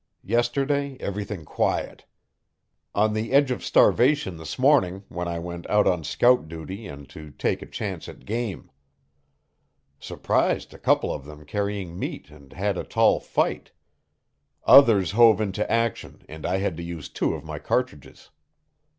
[0.23, 2.05] Yesterday everything quiet.
[2.95, 7.07] On the edge of starvation this morning when I went out on scout duty and
[7.09, 8.71] to take a chance at game.
[9.99, 13.73] Surprised a couple of them carrying meat and had a tall fight.
[14.63, 18.31] Others hove into action and I had to use two of my cartridges.